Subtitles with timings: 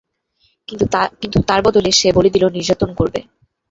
[1.21, 3.19] কিন্তু তার বদলে সে বলে দিলো নির্যাতন করবে।